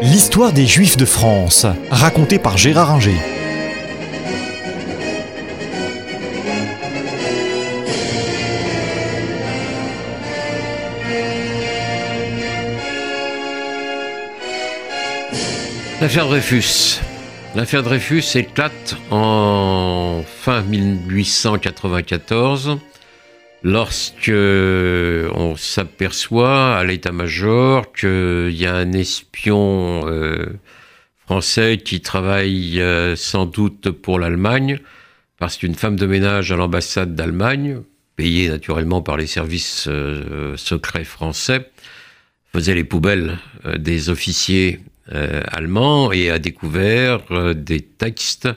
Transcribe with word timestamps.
L'histoire 0.00 0.52
des 0.52 0.66
Juifs 0.66 0.96
de 0.96 1.04
France, 1.04 1.66
racontée 1.90 2.38
par 2.38 2.56
Gérard 2.56 2.92
Inger. 2.92 3.16
L'affaire 16.00 16.28
Dreyfus. 16.28 17.00
L'affaire 17.56 17.82
Dreyfus 17.82 18.22
éclate 18.36 18.96
en 19.10 20.22
fin 20.24 20.62
1894 20.62 22.78
lorsque 23.62 24.30
on 24.30 25.56
s'aperçoit 25.56 26.76
à 26.76 26.84
l'état-major 26.84 27.92
qu'il 27.92 28.54
y 28.54 28.66
a 28.66 28.74
un 28.74 28.92
espion 28.92 30.02
euh, 30.06 30.46
français 31.26 31.78
qui 31.78 32.00
travaille 32.00 32.80
euh, 32.80 33.16
sans 33.16 33.46
doute 33.46 33.90
pour 33.90 34.18
l'Allemagne, 34.18 34.78
parce 35.38 35.56
qu'une 35.56 35.74
femme 35.74 35.96
de 35.96 36.06
ménage 36.06 36.52
à 36.52 36.56
l'ambassade 36.56 37.14
d'Allemagne, 37.14 37.82
payée 38.16 38.48
naturellement 38.48 39.02
par 39.02 39.16
les 39.16 39.26
services 39.26 39.86
euh, 39.88 40.56
secrets 40.56 41.04
français, 41.04 41.70
faisait 42.52 42.74
les 42.74 42.84
poubelles 42.84 43.38
des 43.78 44.08
officiers 44.08 44.80
allemands 45.10 46.12
et 46.12 46.30
a 46.30 46.38
découvert 46.38 47.20
des 47.54 47.80
textes 47.80 48.48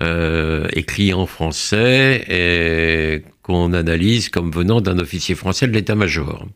écrits 0.00 1.12
en 1.12 1.26
français 1.26 2.24
et 2.28 3.22
qu'on 3.42 3.72
analyse 3.72 4.28
comme 4.30 4.50
venant 4.50 4.80
d'un 4.80 4.98
officier 4.98 5.34
français 5.34 5.66
de 5.66 5.72
l'état-major. 5.72 6.46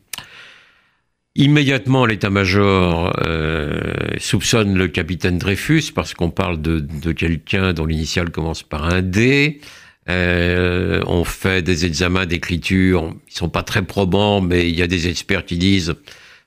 Immédiatement, 1.37 2.07
l'état-major 2.07 3.13
euh, 3.23 3.79
soupçonne 4.17 4.75
le 4.75 4.87
capitaine 4.87 5.37
Dreyfus 5.37 5.91
parce 5.93 6.15
qu'on 6.15 6.31
parle 6.31 6.59
de, 6.59 7.11
quelqu'un 7.11 7.73
dont 7.73 7.85
l'initiale 7.85 8.31
commence 8.31 8.63
par 8.63 8.85
un 8.85 9.03
D. 9.03 9.61
Euh, 10.09 11.03
on 11.05 11.23
fait 11.23 11.61
des 11.61 11.85
examens 11.85 12.25
d'écriture, 12.25 13.13
ils 13.29 13.35
sont 13.35 13.49
pas 13.49 13.61
très 13.61 13.83
probants, 13.83 14.41
mais 14.41 14.67
il 14.67 14.75
y 14.75 14.81
a 14.81 14.87
des 14.87 15.09
experts 15.09 15.45
qui 15.45 15.57
disent 15.57 15.93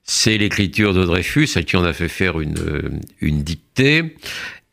c'est 0.02 0.36
l'écriture 0.38 0.92
de 0.92 1.04
Dreyfus 1.04 1.50
à 1.54 1.62
qui 1.62 1.76
on 1.76 1.84
a 1.84 1.92
fait 1.92 2.08
faire 2.08 2.40
une, 2.40 3.00
une 3.20 3.44
dictée. 3.44 4.16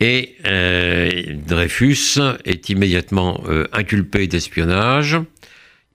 Et 0.00 0.36
euh, 0.46 1.10
Dreyfus 1.46 2.20
est 2.44 2.68
immédiatement 2.68 3.42
inculpé 3.72 4.26
d'espionnage. 4.26 5.18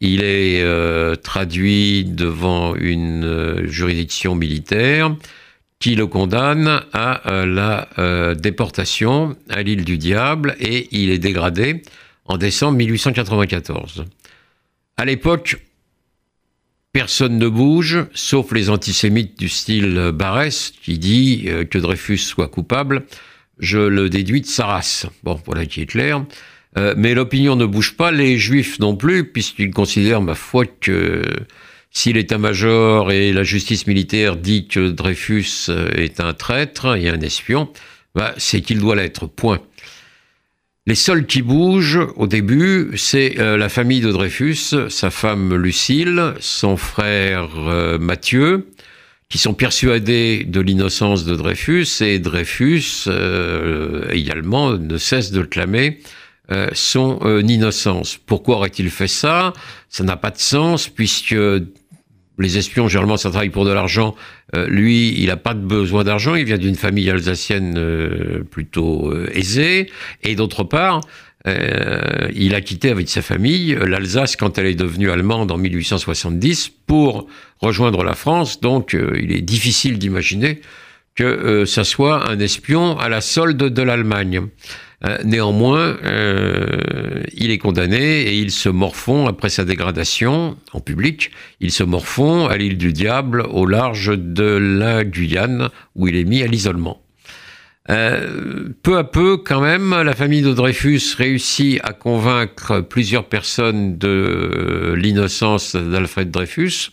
Il 0.05 0.21
est 0.21 0.61
euh, 0.61 1.15
traduit 1.15 2.03
devant 2.03 2.75
une 2.75 3.23
euh, 3.23 3.67
juridiction 3.69 4.35
militaire 4.35 5.15
qui 5.79 5.95
le 5.95 6.07
condamne 6.07 6.81
à 6.91 7.31
euh, 7.31 7.45
la 7.45 8.35
déportation 8.35 9.37
à 9.49 9.63
l'île 9.63 9.85
du 9.85 9.97
Diable 9.97 10.57
et 10.59 10.89
il 10.91 11.09
est 11.09 11.19
dégradé 11.19 11.83
en 12.25 12.35
décembre 12.35 12.77
1894. 12.79 14.03
À 14.97 15.05
l'époque, 15.05 15.63
personne 16.91 17.37
ne 17.37 17.47
bouge, 17.47 18.05
sauf 18.13 18.51
les 18.51 18.69
antisémites 18.69 19.39
du 19.39 19.47
style 19.47 20.11
Barès, 20.13 20.73
qui 20.83 20.99
dit 20.99 21.49
que 21.69 21.77
Dreyfus 21.77 22.17
soit 22.17 22.49
coupable. 22.49 23.05
Je 23.59 23.79
le 23.79 24.09
déduis 24.09 24.41
de 24.41 24.45
sa 24.45 24.65
race. 24.65 25.05
Bon, 25.23 25.39
voilà 25.45 25.65
qui 25.65 25.81
est 25.81 25.85
clair. 25.85 26.25
Euh, 26.77 26.93
mais 26.97 27.13
l'opinion 27.13 27.55
ne 27.55 27.65
bouge 27.65 27.95
pas, 27.95 28.11
les 28.11 28.37
juifs 28.37 28.79
non 28.79 28.95
plus, 28.95 29.25
puisqu'ils 29.25 29.71
considèrent, 29.71 30.21
ma 30.21 30.35
foi, 30.35 30.65
que 30.65 31.23
si 31.91 32.13
l'état-major 32.13 33.11
et 33.11 33.31
la 33.31 33.43
justice 33.43 33.85
militaire 33.85 34.35
dit 34.35 34.67
que 34.67 34.89
Dreyfus 34.89 35.67
euh, 35.69 35.89
est 35.95 36.19
un 36.19 36.33
traître 36.33 36.97
et 36.97 37.09
un 37.09 37.21
espion, 37.21 37.69
bah, 38.15 38.33
c'est 38.37 38.61
qu'il 38.61 38.79
doit 38.79 38.95
l'être, 38.95 39.27
point. 39.27 39.61
Les 40.85 40.95
seuls 40.95 41.25
qui 41.25 41.41
bougent 41.41 42.07
au 42.15 42.27
début, 42.27 42.91
c'est 42.97 43.39
euh, 43.39 43.55
la 43.55 43.69
famille 43.69 44.01
de 44.01 44.11
Dreyfus, 44.11 44.89
sa 44.89 45.11
femme 45.11 45.55
Lucille, 45.55 46.33
son 46.39 46.75
frère 46.75 47.49
Mathieu, 47.99 48.67
qui 49.29 49.37
sont 49.37 49.53
persuadés 49.53 50.43
de 50.43 50.61
l'innocence 50.61 51.25
de 51.25 51.35
Dreyfus, 51.35 51.87
et 52.01 52.19
Dreyfus 52.19 53.09
également 54.11 54.77
ne 54.77 54.97
cesse 54.97 55.31
de 55.31 55.41
clamer 55.41 55.99
euh, 56.51 56.67
son 56.73 57.19
euh, 57.23 57.41
innocence. 57.41 58.17
Pourquoi 58.17 58.57
aurait-il 58.57 58.89
fait 58.89 59.07
ça? 59.07 59.53
Ça 59.87 60.03
n'a 60.03 60.17
pas 60.17 60.29
de 60.29 60.39
sens 60.39 60.89
puisque 60.89 61.35
les 62.37 62.57
espions, 62.57 62.89
généralement, 62.89 63.15
ça 63.15 63.29
travaille 63.29 63.49
pour 63.49 63.63
de 63.63 63.71
l'argent. 63.71 64.13
Euh, 64.53 64.67
lui, 64.67 65.17
il 65.17 65.27
n'a 65.27 65.37
pas 65.37 65.53
de 65.53 65.61
besoin 65.61 66.03
d'argent. 66.03 66.35
Il 66.35 66.43
vient 66.43 66.57
d'une 66.57 66.75
famille 66.75 67.09
alsacienne 67.09 68.43
plutôt 68.51 69.13
aisée. 69.31 69.89
Et 70.21 70.35
d'autre 70.35 70.65
part, 70.65 70.99
il 71.45 72.55
a 72.55 72.61
quitté 72.61 72.89
avec 72.89 73.09
sa 73.09 73.21
famille 73.21 73.77
l'Alsace 73.85 74.35
quand 74.35 74.57
elle 74.57 74.67
est 74.67 74.75
devenue 74.75 75.11
allemande 75.11 75.51
en 75.51 75.57
1870 75.57 76.71
pour 76.87 77.27
rejoindre 77.59 78.03
la 78.03 78.13
France. 78.13 78.61
Donc, 78.61 78.95
il 78.95 79.31
est 79.31 79.41
difficile 79.41 79.97
d'imaginer 79.97 80.61
que 81.15 81.65
ça 81.65 81.83
soit 81.83 82.29
un 82.29 82.39
espion 82.39 82.97
à 82.97 83.09
la 83.09 83.21
solde 83.21 83.57
de 83.57 83.81
l'Allemagne. 83.81 84.47
Euh, 85.05 85.17
néanmoins, 85.25 85.97
euh, 86.03 87.23
il 87.33 87.51
est 87.51 87.57
condamné 87.57 88.21
et 88.21 88.37
il 88.37 88.51
se 88.51 88.69
morfond 88.69 89.27
après 89.27 89.49
sa 89.49 89.65
dégradation 89.65 90.57
en 90.71 90.79
public. 90.79 91.31
Il 91.59 91.71
se 91.71 91.83
morfond 91.83 92.47
à 92.47 92.55
l'île 92.55 92.77
du 92.77 92.93
Diable, 92.93 93.45
au 93.49 93.65
large 93.65 94.17
de 94.17 94.45
la 94.45 95.03
Guyane, 95.03 95.69
où 95.95 96.07
il 96.07 96.15
est 96.15 96.23
mis 96.23 96.41
à 96.41 96.47
l'isolement. 96.47 97.02
Euh, 97.89 98.69
peu 98.81 98.97
à 98.97 99.03
peu, 99.03 99.37
quand 99.37 99.59
même, 99.59 99.89
la 99.89 100.13
famille 100.13 100.41
de 100.41 100.53
Dreyfus 100.53 101.01
réussit 101.17 101.79
à 101.83 101.91
convaincre 101.91 102.79
plusieurs 102.79 103.25
personnes 103.25 103.97
de 103.97 104.93
l'innocence 104.95 105.75
d'Alfred 105.75 106.31
Dreyfus. 106.31 106.91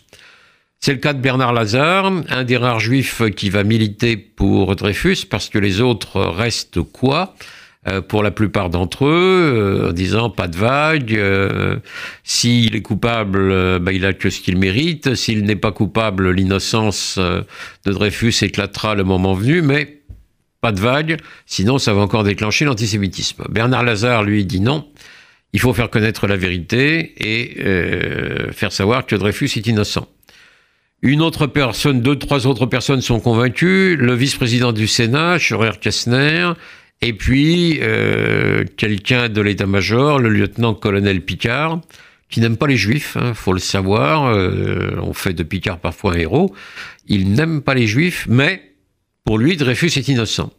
C'est 0.79 0.93
le 0.93 0.99
cas 0.99 1.13
de 1.13 1.21
Bernard 1.21 1.53
Lazare, 1.53 2.11
un 2.29 2.43
des 2.43 2.57
rares 2.57 2.79
juifs 2.79 3.21
qui 3.35 3.49
va 3.49 3.63
militer 3.63 4.17
pour 4.17 4.75
Dreyfus, 4.75 5.25
parce 5.29 5.47
que 5.47 5.59
les 5.59 5.79
autres 5.79 6.19
restent 6.19 6.81
quoi 6.81 7.35
euh, 7.87 8.01
pour 8.01 8.21
la 8.21 8.31
plupart 8.31 8.69
d'entre 8.69 9.05
eux, 9.05 9.53
euh, 9.55 9.89
en 9.89 9.93
disant 9.93 10.29
pas 10.29 10.47
de 10.47 10.57
vague, 10.57 11.17
s'il 12.23 12.75
est 12.75 12.81
coupable, 12.81 13.79
bah, 13.79 13.93
il 13.93 14.05
a 14.05 14.11
que 14.11 14.29
ce 14.29 14.41
qu'il 14.41 14.57
mérite, 14.57 15.15
s'il 15.15 15.45
n'est 15.45 15.55
pas 15.55 15.71
coupable, 15.71 16.31
l'innocence 16.31 17.17
de 17.17 17.91
Dreyfus 17.91 18.33
éclatera 18.41 18.93
le 18.95 19.03
moment 19.03 19.35
venu, 19.35 19.61
mais 19.61 20.00
pas 20.61 20.71
de 20.71 20.79
vague, 20.79 21.17
sinon 21.45 21.77
ça 21.77 21.93
va 21.93 22.01
encore 22.01 22.23
déclencher 22.23 22.65
l'antisémitisme. 22.65 23.43
Bernard 23.49 23.83
Lazare, 23.83 24.23
lui, 24.23 24.45
dit 24.45 24.61
non, 24.61 24.87
il 25.53 25.59
faut 25.59 25.73
faire 25.73 25.89
connaître 25.89 26.27
la 26.27 26.37
vérité 26.37 27.13
et 27.17 28.51
faire 28.53 28.71
savoir 28.71 29.05
que 29.05 29.15
Dreyfus 29.15 29.51
est 29.57 29.67
innocent. 29.67 30.07
Une 31.01 31.21
autre 31.21 31.47
personne, 31.47 32.01
deux, 32.01 32.17
trois 32.17 32.45
autres 32.45 32.67
personnes 32.67 33.01
sont 33.01 33.19
convaincues. 33.19 33.95
Le 33.97 34.13
vice-président 34.13 34.71
du 34.71 34.87
Sénat, 34.87 35.39
Scheurer 35.39 35.71
Kessner, 35.81 36.51
et 37.01 37.13
puis, 37.13 37.79
euh, 37.81 38.63
quelqu'un 38.77 39.27
de 39.27 39.41
l'état-major, 39.41 40.19
le 40.19 40.29
lieutenant-colonel 40.29 41.21
Picard, 41.21 41.81
qui 42.29 42.39
n'aime 42.39 42.57
pas 42.57 42.67
les 42.67 42.77
juifs, 42.77 43.17
hein, 43.19 43.33
faut 43.33 43.53
le 43.53 43.59
savoir, 43.59 44.25
euh, 44.27 44.95
on 45.01 45.13
fait 45.13 45.33
de 45.33 45.41
Picard 45.41 45.79
parfois 45.79 46.13
un 46.13 46.17
héros, 46.17 46.53
il 47.07 47.33
n'aime 47.33 47.61
pas 47.61 47.73
les 47.73 47.87
juifs, 47.87 48.27
mais 48.29 48.70
pour 49.25 49.37
lui, 49.37 49.57
Dreyfus 49.57 49.91
est 49.97 50.07
innocent. 50.07 50.51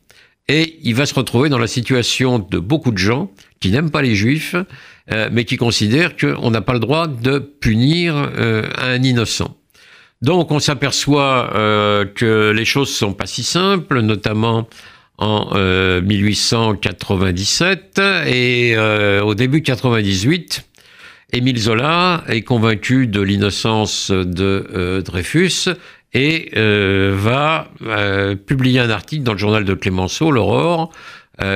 Et 0.48 0.78
il 0.82 0.94
va 0.94 1.06
se 1.06 1.14
retrouver 1.14 1.48
dans 1.48 1.58
la 1.58 1.66
situation 1.66 2.38
de 2.38 2.58
beaucoup 2.58 2.90
de 2.90 2.98
gens 2.98 3.30
qui 3.60 3.70
n'aiment 3.70 3.90
pas 3.90 4.02
les 4.02 4.14
juifs, 4.14 4.56
euh, 5.12 5.28
mais 5.32 5.44
qui 5.44 5.56
considèrent 5.56 6.16
qu'on 6.16 6.50
n'a 6.50 6.60
pas 6.60 6.72
le 6.72 6.80
droit 6.80 7.06
de 7.06 7.38
punir 7.38 8.16
un 8.16 9.02
innocent. 9.02 9.56
Donc 10.20 10.50
on 10.50 10.58
s'aperçoit 10.58 11.50
que 12.14 12.50
les 12.50 12.64
choses 12.64 12.94
sont 12.94 13.12
pas 13.12 13.26
si 13.26 13.42
simples, 13.42 14.00
notamment 14.00 14.68
en 15.22 15.54
1897 16.02 17.98
euh, 17.98 18.24
et 18.26 18.74
euh, 18.76 19.22
au 19.22 19.34
début 19.34 19.62
98, 19.62 20.64
Émile 21.32 21.58
Zola 21.58 22.24
est 22.28 22.42
convaincu 22.42 23.06
de 23.06 23.20
l'innocence 23.20 24.10
de 24.10 24.66
euh, 24.74 25.00
Dreyfus 25.00 25.68
et 26.14 26.50
va 26.54 27.70
publier 28.46 28.80
un 28.80 28.90
article 28.90 29.22
dans 29.22 29.32
le 29.32 29.38
journal 29.38 29.64
de 29.64 29.74
Clémenceau, 29.74 30.30
l'Aurore, 30.30 30.92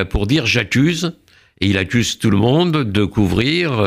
pour 0.08 0.26
dire 0.26 0.46
j'accuse, 0.46 1.12
et 1.60 1.66
il 1.66 1.76
accuse 1.76 2.18
tout 2.18 2.30
le 2.30 2.38
monde 2.38 2.90
de 2.90 3.04
couvrir 3.04 3.84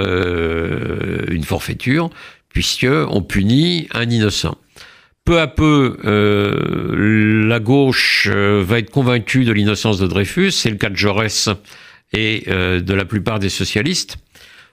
une 1.28 1.44
forfaiture, 1.44 2.12
puisque 2.50 2.88
on 2.88 3.24
punit 3.24 3.88
un 3.94 4.10
innocent 4.10 4.58
peu 5.30 5.40
à 5.40 5.46
peu, 5.46 5.98
euh, 6.06 7.46
la 7.48 7.60
gauche 7.60 8.28
euh, 8.32 8.64
va 8.66 8.80
être 8.80 8.90
convaincue 8.90 9.46
de 9.46 9.52
l'innocence 9.52 10.00
de 10.00 10.08
Dreyfus. 10.08 10.50
C'est 10.50 10.72
le 10.72 10.78
cas 10.78 10.90
de 10.90 10.96
Jaurès 10.96 11.50
et 12.14 12.46
euh, 12.48 12.82
de 12.82 12.94
la 12.96 13.06
plupart 13.06 13.38
des 13.38 13.50
socialistes. 13.50 14.18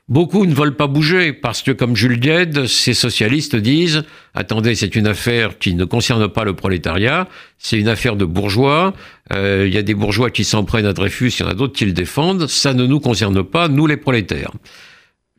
Beaucoup 0.08 0.47
ne 0.47 0.55
veulent 0.55 0.76
pas 0.76 0.87
bouger 0.87 1.32
parce 1.32 1.62
que, 1.62 1.73
comme 1.73 1.97
Jules 1.97 2.20
Gued, 2.20 2.67
ces 2.67 2.94
socialistes 2.94 3.56
disent 3.56 4.05
attendez, 4.35 4.76
c'est 4.76 4.94
une 4.94 5.08
affaire 5.08 5.58
qui 5.58 5.75
ne 5.75 5.85
concerne 5.85 6.29
pas 6.29 6.44
le 6.44 6.55
prolétariat, 6.55 7.29
c'est 7.58 7.76
une 7.76 7.88
affaire 7.88 8.14
de 8.14 8.25
bourgeois. 8.25 8.94
Euh, 9.32 9.64
il 9.67 9.75
y 9.75 9.79
a 9.79 9.82
des 9.82 9.94
bourgeois 9.94 10.31
qui 10.31 10.44
s'en 10.44 10.62
prennent 10.62 10.87
à 10.87 10.93
Dreyfus, 10.93 11.32
il 11.38 11.41
y 11.41 11.43
en 11.43 11.49
a 11.49 11.55
d'autres 11.55 11.73
qui 11.73 11.87
le 11.87 11.93
défendent. 11.93 12.47
Ça 12.47 12.73
ne 12.73 12.87
nous 12.87 13.00
concerne 13.00 13.43
pas, 13.43 13.67
nous 13.67 13.88
les 13.88 13.97
prolétaires. 13.97 14.53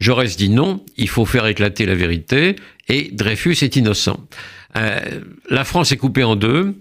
Jaurès 0.02 0.36
dit 0.36 0.50
non, 0.50 0.84
il 0.98 1.08
faut 1.08 1.26
faire 1.26 1.48
éclater 1.48 1.86
la 1.86 1.96
vérité 1.96 2.58
et 2.90 3.10
Dreyfus 3.14 3.64
est 3.64 3.78
innocent. 3.78 4.20
Euh, 4.76 5.00
la 5.50 5.64
France 5.64 5.94
est 5.94 5.98
coupée 5.98 6.26
en 6.26 6.36
deux. 6.36 6.76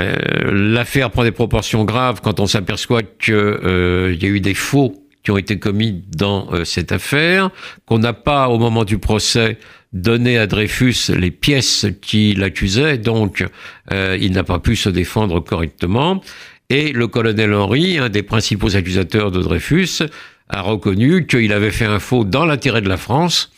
Euh, 0.00 0.14
l'affaire 0.52 1.10
prend 1.10 1.24
des 1.24 1.32
proportions 1.32 1.84
graves 1.84 2.20
quand 2.22 2.38
on 2.38 2.46
s'aperçoit 2.46 3.02
qu'il 3.02 3.34
y 3.34 4.24
a 4.24 4.28
eu 4.28 4.40
des 4.40 4.54
faux 4.54 5.07
qui 5.22 5.30
ont 5.30 5.36
été 5.36 5.58
commis 5.58 6.02
dans 6.16 6.48
euh, 6.52 6.64
cette 6.64 6.92
affaire, 6.92 7.50
qu'on 7.86 7.98
n'a 7.98 8.12
pas, 8.12 8.48
au 8.48 8.58
moment 8.58 8.84
du 8.84 8.98
procès, 8.98 9.58
donné 9.92 10.38
à 10.38 10.46
Dreyfus 10.46 11.10
les 11.16 11.30
pièces 11.30 11.86
qui 12.02 12.34
l'accusaient, 12.34 12.98
donc 12.98 13.44
euh, 13.92 14.18
il 14.20 14.32
n'a 14.32 14.44
pas 14.44 14.58
pu 14.58 14.76
se 14.76 14.88
défendre 14.88 15.40
correctement. 15.40 16.22
Et 16.70 16.92
le 16.92 17.06
colonel 17.08 17.54
Henry, 17.54 17.98
un 17.98 18.10
des 18.10 18.22
principaux 18.22 18.76
accusateurs 18.76 19.30
de 19.30 19.40
Dreyfus, 19.40 20.02
a 20.50 20.60
reconnu 20.62 21.26
qu'il 21.26 21.52
avait 21.52 21.70
fait 21.70 21.86
un 21.86 21.98
faux 21.98 22.24
dans 22.24 22.44
l'intérêt 22.44 22.82
de 22.82 22.88
la 22.88 22.96
France. 22.96 23.50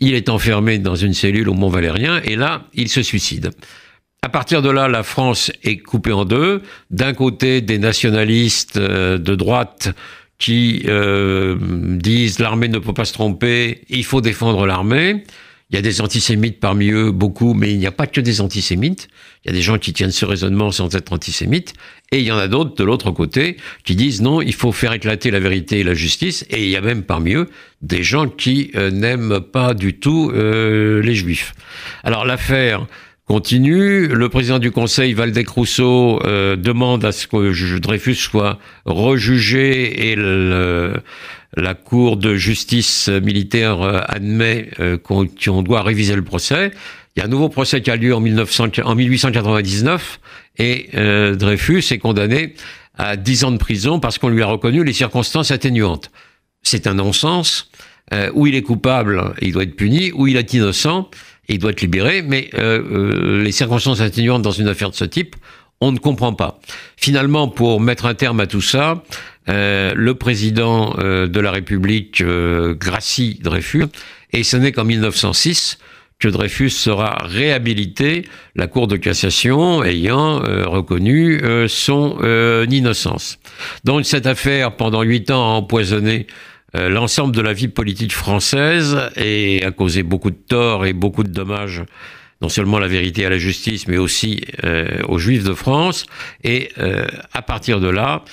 Il 0.00 0.14
est 0.14 0.28
enfermé 0.28 0.78
dans 0.78 0.96
une 0.96 1.14
cellule 1.14 1.48
au 1.48 1.54
Mont 1.54 1.68
Valérien 1.68 2.20
et 2.24 2.36
là, 2.36 2.66
il 2.74 2.88
se 2.88 3.02
suicide. 3.02 3.50
À 4.24 4.28
partir 4.28 4.62
de 4.62 4.70
là, 4.70 4.86
la 4.86 5.02
France 5.02 5.50
est 5.64 5.78
coupée 5.78 6.12
en 6.12 6.24
deux. 6.24 6.62
D'un 6.90 7.12
côté, 7.12 7.60
des 7.60 7.78
nationalistes 7.78 8.76
euh, 8.76 9.18
de 9.18 9.34
droite 9.34 9.90
qui 10.42 10.82
euh, 10.88 11.56
disent 11.60 12.40
l'armée 12.40 12.66
ne 12.66 12.80
peut 12.80 12.92
pas 12.92 13.04
se 13.04 13.12
tromper, 13.12 13.82
il 13.88 14.04
faut 14.04 14.20
défendre 14.20 14.66
l'armée. 14.66 15.22
Il 15.70 15.76
y 15.76 15.78
a 15.78 15.82
des 15.82 16.00
antisémites 16.00 16.58
parmi 16.58 16.90
eux, 16.90 17.12
beaucoup, 17.12 17.54
mais 17.54 17.70
il 17.72 17.78
n'y 17.78 17.86
a 17.86 17.92
pas 17.92 18.08
que 18.08 18.20
des 18.20 18.40
antisémites. 18.40 19.08
Il 19.44 19.48
y 19.48 19.54
a 19.54 19.54
des 19.54 19.62
gens 19.62 19.78
qui 19.78 19.92
tiennent 19.92 20.10
ce 20.10 20.26
raisonnement 20.26 20.72
sans 20.72 20.94
être 20.96 21.12
antisémites. 21.12 21.74
Et 22.10 22.18
il 22.18 22.24
y 22.24 22.32
en 22.32 22.38
a 22.38 22.48
d'autres 22.48 22.74
de 22.74 22.82
l'autre 22.82 23.12
côté 23.12 23.56
qui 23.84 23.94
disent 23.94 24.20
non, 24.20 24.42
il 24.42 24.52
faut 24.52 24.72
faire 24.72 24.92
éclater 24.92 25.30
la 25.30 25.38
vérité 25.38 25.78
et 25.78 25.84
la 25.84 25.94
justice. 25.94 26.44
Et 26.50 26.64
il 26.64 26.70
y 26.70 26.76
a 26.76 26.80
même 26.80 27.04
parmi 27.04 27.34
eux 27.34 27.48
des 27.80 28.02
gens 28.02 28.28
qui 28.28 28.72
euh, 28.74 28.90
n'aiment 28.90 29.40
pas 29.40 29.74
du 29.74 29.94
tout 29.94 30.32
euh, 30.34 31.00
les 31.02 31.14
juifs. 31.14 31.54
Alors 32.02 32.26
l'affaire 32.26 32.88
continue. 33.26 34.08
Le 34.08 34.28
président 34.28 34.58
du 34.58 34.70
Conseil, 34.70 35.14
Valdec 35.14 35.48
Rousseau, 35.48 36.20
euh, 36.24 36.56
demande 36.56 37.04
à 37.04 37.12
ce 37.12 37.26
que 37.26 37.78
Dreyfus 37.78 38.16
soit 38.16 38.58
rejugé 38.84 40.10
et 40.10 40.16
la 41.54 41.74
Cour 41.74 42.16
de 42.16 42.34
justice 42.34 43.08
militaire 43.08 43.82
euh, 43.82 44.00
admet 44.08 44.70
euh, 44.80 44.96
qu'on 44.96 45.62
doit 45.62 45.82
réviser 45.82 46.16
le 46.16 46.22
procès. 46.22 46.70
Il 47.14 47.20
y 47.20 47.22
a 47.22 47.26
un 47.26 47.28
nouveau 47.28 47.50
procès 47.50 47.82
qui 47.82 47.90
a 47.90 47.96
lieu 47.96 48.14
en, 48.14 48.20
1900, 48.20 48.68
en 48.84 48.94
1899 48.94 50.20
et 50.58 50.88
Dreyfus 51.34 51.84
est 51.90 51.98
condamné 51.98 52.54
à 52.96 53.16
10 53.16 53.44
ans 53.44 53.50
de 53.52 53.58
prison 53.58 54.00
parce 54.00 54.16
qu'on 54.16 54.28
lui 54.28 54.42
a 54.42 54.46
reconnu 54.46 54.82
les 54.82 54.94
circonstances 54.94 55.50
atténuantes. 55.50 56.10
C'est 56.62 56.86
un 56.86 56.94
non-sens. 56.94 57.70
où 58.32 58.46
il 58.46 58.54
est 58.54 58.62
coupable, 58.62 59.34
il 59.42 59.52
doit 59.52 59.64
être 59.64 59.76
puni, 59.76 60.10
où 60.12 60.26
il 60.26 60.38
est 60.38 60.54
innocent, 60.54 61.10
il 61.52 61.58
doit 61.58 61.70
être 61.70 61.80
libéré, 61.80 62.22
mais 62.22 62.50
euh, 62.54 62.82
euh, 62.82 63.42
les 63.42 63.52
circonstances 63.52 64.00
atténuantes 64.00 64.42
dans 64.42 64.50
une 64.50 64.68
affaire 64.68 64.90
de 64.90 64.94
ce 64.94 65.04
type, 65.04 65.36
on 65.80 65.92
ne 65.92 65.98
comprend 65.98 66.32
pas. 66.32 66.60
Finalement, 66.96 67.48
pour 67.48 67.80
mettre 67.80 68.06
un 68.06 68.14
terme 68.14 68.40
à 68.40 68.46
tout 68.46 68.60
ça, 68.60 69.02
euh, 69.48 69.92
le 69.94 70.14
président 70.14 70.94
de 70.94 71.40
la 71.40 71.50
République 71.50 72.22
gracie 72.22 73.38
Dreyfus, 73.42 73.86
et 74.32 74.44
ce 74.44 74.56
n'est 74.56 74.72
qu'en 74.72 74.84
1906 74.84 75.78
que 76.20 76.28
Dreyfus 76.28 76.70
sera 76.70 77.18
réhabilité, 77.24 78.24
la 78.54 78.68
Cour 78.68 78.86
de 78.86 78.96
cassation 78.96 79.82
ayant 79.82 80.38
reconnu 80.38 81.42
son 81.66 82.16
innocence. 82.70 83.40
Donc 83.82 84.06
cette 84.06 84.26
affaire, 84.26 84.76
pendant 84.76 85.02
huit 85.02 85.32
ans, 85.32 85.42
a 85.42 85.54
empoisonné 85.54 86.28
euh, 86.28 86.51
l'ensemble 86.74 87.34
de 87.34 87.40
la 87.40 87.52
vie 87.52 87.68
politique 87.68 88.12
française 88.12 88.96
a 89.16 89.70
causé 89.72 90.02
beaucoup 90.02 90.30
de 90.30 90.36
torts 90.36 90.86
et 90.86 90.92
beaucoup 90.92 91.22
de 91.22 91.30
dommages 91.30 91.84
non 92.42 92.48
seulement 92.48 92.78
à 92.78 92.80
la 92.80 92.88
vérité 92.88 93.22
et 93.22 93.26
à 93.26 93.30
la 93.30 93.38
justice, 93.38 93.86
mais 93.86 93.98
aussi 93.98 94.40
euh, 94.64 95.00
aux 95.08 95.18
Juifs 95.18 95.44
de 95.44 95.54
France. 95.54 96.06
Et 96.42 96.70
euh, 96.78 97.06
à 97.32 97.40
partir 97.40 97.80
de 97.80 97.88
là, 97.88 98.24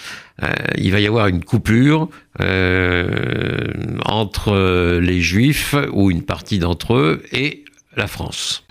il 0.77 0.91
va 0.91 0.99
y 1.01 1.05
avoir 1.05 1.27
une 1.27 1.43
coupure 1.43 2.07
entre 4.05 4.97
les 4.99 5.19
Juifs, 5.19 5.75
ou 5.91 6.11
une 6.11 6.23
partie 6.23 6.59
d'entre 6.59 6.93
eux, 6.95 7.23
et 7.33 7.65
la 7.97 8.07
France. 8.07 8.65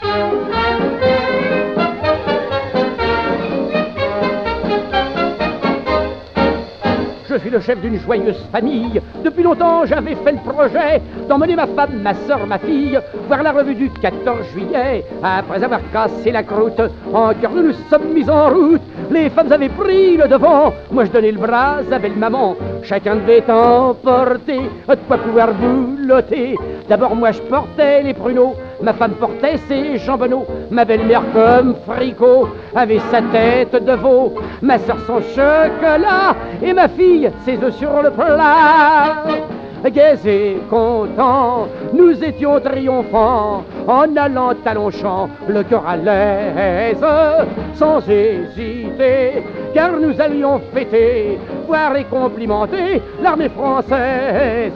Je 7.39 7.43
suis 7.43 7.51
le 7.51 7.61
chef 7.61 7.81
d'une 7.81 7.99
joyeuse 8.01 8.45
famille. 8.51 9.01
Depuis 9.25 9.45
longtemps, 9.45 9.87
j'avais 9.87 10.17
fait 10.17 10.33
le 10.33 10.39
projet 10.39 11.01
d'emmener 11.29 11.55
ma 11.55 11.67
femme, 11.69 12.01
ma 12.03 12.13
soeur, 12.15 12.45
ma 12.49 12.59
fille, 12.59 12.99
voir 13.29 13.45
la 13.45 13.53
revue 13.53 13.77
du 13.77 13.91
14 13.91 14.39
juillet. 14.53 15.05
Après 15.23 15.63
avoir 15.63 15.81
cassé 15.93 16.33
la 16.33 16.43
croûte, 16.43 16.81
en 17.13 17.33
cœur 17.35 17.53
nous 17.55 17.63
nous 17.63 17.75
sommes 17.89 18.13
mis 18.13 18.29
en 18.29 18.49
route. 18.49 18.83
Les 19.11 19.31
femmes 19.31 19.53
avaient 19.53 19.69
pris 19.69 20.17
le 20.17 20.27
devant, 20.27 20.73
moi 20.91 21.05
je 21.05 21.11
donnais 21.11 21.31
le 21.31 21.39
bras 21.39 21.77
à 21.91 21.99
belle 21.99 22.17
maman. 22.17 22.57
Chacun 22.83 23.17
devait 23.17 23.49
emporter 23.49 24.63
de 24.89 24.95
quoi 25.07 25.19
pouvoir 25.19 25.53
boulotter. 25.53 26.57
D'abord 26.89 27.15
moi 27.15 27.31
je 27.31 27.41
portais 27.43 28.03
les 28.03 28.15
pruneaux, 28.15 28.57
ma 28.83 28.93
femme 28.93 29.13
portait 29.13 29.59
ses 29.69 29.99
jambonneaux, 29.99 30.47
ma 30.71 30.85
belle-mère 30.85 31.23
comme 31.33 31.75
fricot 31.87 32.49
avait 32.75 33.01
sa 33.11 33.23
tête 33.23 33.85
de 33.85 33.93
veau, 33.93 34.35
ma 34.63 34.79
soeur 34.79 34.99
son 35.07 35.21
chocolat 35.21 36.37
et 36.63 36.73
ma 36.73 36.89
fille 36.89 37.31
ses 37.45 37.63
œufs 37.63 37.75
sur 37.77 38.03
le 38.03 38.11
plat. 38.11 39.25
Gai 39.87 40.17
et 40.27 40.57
content, 40.69 41.69
nous 41.93 42.25
étions 42.25 42.59
triomphants 42.61 43.63
en 43.87 44.17
allant 44.17 44.53
à 44.67 44.75
Longchamp, 44.75 45.31
le 45.49 45.63
cœur 45.63 45.85
à 45.87 45.97
l'aise, 45.97 47.05
sans 47.75 48.01
hésiter, 48.09 49.45
car 49.73 49.93
nous 49.93 50.21
allions 50.21 50.61
fêter, 50.75 51.39
voir 51.67 51.95
et 51.97 52.05
complimenter 52.05 53.01
l'armée 53.23 53.49
française. 53.49 54.73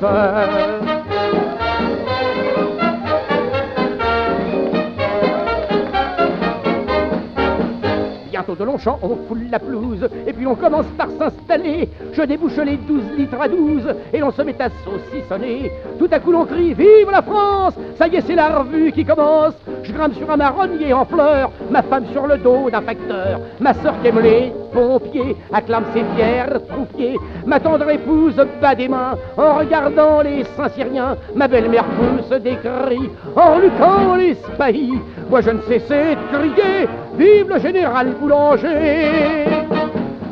De 8.48 8.64
Longchamp, 8.64 8.98
on 9.02 9.16
foule 9.28 9.46
la 9.50 9.58
pelouse, 9.58 10.08
et 10.26 10.32
puis 10.32 10.46
on 10.46 10.54
commence 10.54 10.87
par 10.99 11.08
s'installer. 11.18 11.88
Je 12.12 12.22
débouche 12.22 12.56
les 12.56 12.76
12 12.76 13.02
litres 13.16 13.40
à 13.40 13.49
12, 13.49 13.94
et 14.12 14.18
l'on 14.18 14.32
se 14.32 14.42
met 14.42 14.61
à 14.61 14.68
saucissonner. 14.84 15.70
Tout 15.99 16.08
à 16.11 16.18
coup 16.18 16.32
l'on 16.32 16.44
crie 16.44 16.75
Vive 16.75 17.11
la 17.11 17.22
France 17.22 17.75
Ça 17.96 18.08
y 18.08 18.16
est, 18.16 18.22
c'est 18.22 18.34
la 18.34 18.58
revue 18.58 18.90
qui 18.92 19.04
commence. 19.04 19.54
Je 19.82 19.92
grimpe 19.92 20.14
sur 20.14 20.30
un 20.30 20.37
marronnier 20.37 20.92
en 20.92 21.04
fleurs, 21.04 21.50
ma 21.70 21.82
femme 21.82 22.04
sur 22.12 22.26
le 22.26 22.38
dos 22.38 22.68
d'un 22.70 22.80
facteur, 22.80 23.40
ma 23.61 23.75
soeur 23.75 23.94
qui 24.00 24.08
aime 24.08 24.20
les 24.20 24.52
pompiers, 24.72 25.37
acclame 25.52 25.84
ses 25.92 26.04
fiers 26.16 26.58
troupiers, 26.68 27.18
ma 27.46 27.61
tendre 27.61 27.88
épouse 27.90 28.37
bat 28.61 28.75
des 28.75 28.88
mains 28.88 29.16
en 29.37 29.58
regardant 29.58 30.22
les 30.22 30.44
Saint-Syriens, 30.56 31.16
ma 31.34 31.46
belle-mère 31.46 31.84
pousse 31.84 32.40
des 32.40 32.56
cris 32.56 33.11
en 33.37 33.58
luquant 33.58 34.16
les 34.16 34.34
spahis. 34.34 34.99
Moi 35.30 35.40
je 35.40 35.50
ne 35.50 35.61
cessais 35.62 36.16
de 36.16 36.37
crier 36.38 36.88
Vive 37.16 37.49
le 37.49 37.59
général 37.61 38.14
boulanger 38.19 39.45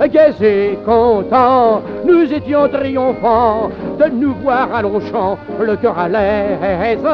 Gai 0.09 0.33
et 0.41 0.79
content, 0.87 1.83
nous 2.07 2.33
étions 2.33 2.69
triomphants 2.69 3.71
de 3.99 4.07
nous 4.09 4.33
voir 4.37 4.75
à 4.75 4.81
Longchamp, 4.81 5.37
le 5.61 5.77
cœur 5.77 5.99
à 5.99 6.09
l'aise, 6.09 7.07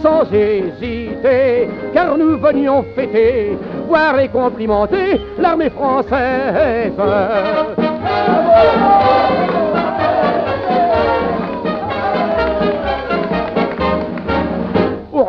sans 0.00 0.22
hésiter, 0.32 1.68
car 1.92 2.16
nous 2.16 2.38
venions 2.38 2.84
fêter, 2.94 3.58
voir 3.88 4.20
et 4.20 4.28
complimenter 4.28 5.20
l'armée 5.36 5.70
française. 5.70 6.92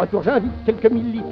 retour, 0.04 0.24
j'invite 0.24 0.52
quelques 0.66 0.92
militaires 0.92 1.23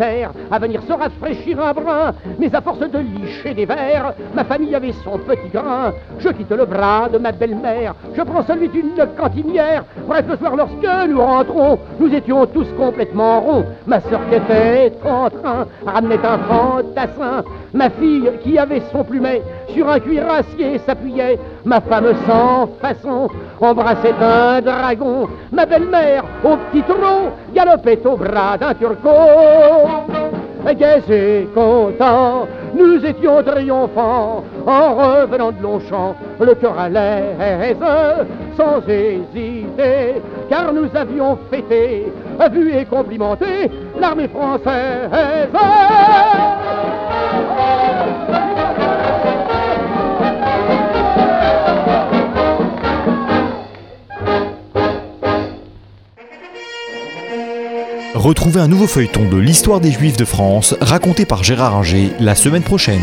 à 0.52 0.60
venir 0.60 0.82
se 0.88 0.94
rafraîchir 0.94 1.60
un 1.60 1.74
brin. 1.74 2.14
Mais 2.40 2.54
à 2.56 2.62
force 2.62 2.80
de 2.80 3.00
licher 3.00 3.54
des 3.54 3.66
verres, 3.66 4.14
ma 4.34 4.44
famille 4.44 4.74
avait 4.76 4.94
son 5.04 5.18
petit 5.20 5.50
grain. 5.54 5.94
Je 6.20 6.30
quitte 6.30 6.52
le 6.52 6.66
bras 6.66 7.10
de 7.10 7.18
ma 7.18 7.32
belle-mère, 7.32 7.94
je 8.16 8.22
prends 8.22 8.44
celui 8.44 8.70
d'une 8.70 8.94
cantinière. 9.18 9.84
Bref, 10.08 10.26
le 10.30 10.38
soir, 10.38 10.56
lorsque 10.56 11.08
nous 11.10 11.22
rentrons, 11.22 11.80
nous 12.00 12.14
étions 12.14 12.46
tous 12.48 12.68
complètement 12.78 13.42
ronds. 13.42 13.66
Ma 13.86 14.00
soeur 14.02 14.22
qui 14.30 14.36
était 14.36 14.94
en 15.06 15.30
train 15.30 15.68
ramenait 15.86 16.26
un 16.26 16.38
fantassin. 16.40 17.44
Ma 17.74 17.90
fille 17.90 18.30
qui 18.44 18.58
avait 18.58 18.82
son 18.92 19.04
plumet 19.04 19.42
sur 19.74 19.90
un 19.90 20.00
cuirassier 20.00 20.80
s'appuyait. 20.80 21.40
Ma 21.64 21.80
femme 21.80 22.14
sans 22.28 22.68
façon 22.82 23.30
embrassait 23.60 24.16
un 24.20 24.62
dragon. 24.62 25.28
Ma 25.52 25.66
belle-mère 25.66 26.24
au 26.44 26.58
petit 26.58 26.84
trot 26.84 27.32
galopait 27.54 28.06
au 28.06 28.18
bras 28.18 28.58
d'un 28.58 28.74
turco. 28.74 29.10
Gai 30.74 31.02
et 31.10 31.48
content, 31.54 32.48
nous 32.74 33.06
étions 33.06 33.44
triomphants 33.44 34.44
en 34.66 34.96
revenant 34.96 35.52
de 35.52 35.62
Longchamp, 35.62 36.16
le 36.40 36.56
cœur 36.56 36.80
à 36.80 36.88
l'aise, 36.88 37.76
sans 38.56 38.82
hésiter, 38.88 40.22
car 40.50 40.72
nous 40.72 40.88
avions 40.96 41.38
fêté, 41.50 42.12
vu 42.54 42.74
et 42.74 42.86
complimenté 42.86 43.70
l'armée 44.00 44.30
française. 44.30 45.10
Retrouvez 58.22 58.60
un 58.62 58.68
nouveau 58.68 58.86
feuilleton 58.86 59.28
de 59.28 59.38
l'histoire 59.38 59.82
des 59.82 59.92
Juifs 59.92 60.16
de 60.16 60.26
France 60.26 60.76
raconté 60.80 61.26
par 61.26 61.44
Gérard 61.44 61.76
Inger 61.76 62.12
la 62.20 62.36
semaine 62.36 62.62
prochaine. 62.62 63.02